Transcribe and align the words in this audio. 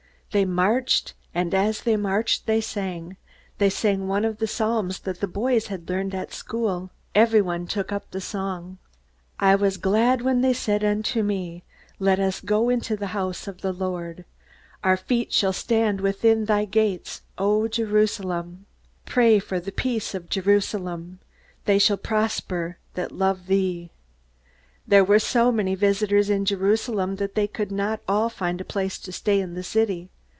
They 0.33 0.45
marched, 0.45 1.13
and 1.35 1.53
as 1.53 1.81
they 1.81 1.97
marched 1.97 2.45
they 2.45 2.61
sang. 2.61 3.17
They 3.57 3.69
sang 3.69 4.07
one 4.07 4.23
of 4.23 4.37
the 4.37 4.47
psalms 4.47 4.99
that 5.01 5.19
the 5.19 5.27
boys 5.27 5.67
had 5.67 5.89
learned 5.89 6.15
at 6.15 6.31
school. 6.31 6.89
Everyone 7.13 7.67
took 7.67 7.91
up 7.91 8.09
the 8.11 8.21
song: 8.21 8.77
"'I 9.41 9.55
was 9.55 9.75
glad 9.75 10.21
when 10.21 10.39
they 10.39 10.53
said 10.53 10.85
unto 10.85 11.21
me, 11.21 11.63
Let 11.99 12.17
us 12.17 12.39
go 12.39 12.69
into 12.69 12.95
the 12.95 13.07
house 13.07 13.45
of 13.45 13.59
the 13.59 13.73
Lord. 13.73 14.23
Our 14.85 14.95
feet 14.95 15.33
shall 15.33 15.51
stand 15.51 15.99
within 15.99 16.45
thy 16.45 16.63
gates, 16.63 17.23
O 17.37 17.67
Jerusalem.... 17.67 18.67
Pray 19.05 19.37
for 19.37 19.59
the 19.59 19.73
peace 19.73 20.15
of 20.15 20.29
Jerusalem: 20.29 21.19
They 21.65 21.77
shall 21.77 21.97
prosper 21.97 22.77
that 22.93 23.11
love 23.11 23.47
thee.'" 23.47 23.91
There 24.87 25.03
were 25.03 25.19
so 25.19 25.51
many 25.51 25.75
visitors 25.75 26.29
in 26.29 26.45
Jerusalem 26.45 27.17
that 27.17 27.35
they 27.35 27.47
could 27.47 27.71
not 27.73 27.99
all 28.07 28.29
find 28.29 28.61
a 28.61 28.63
place 28.63 28.97
to 28.99 29.11
stay 29.11 29.41
in 29.41 29.55
the 29.55 29.61
city. 29.63 30.09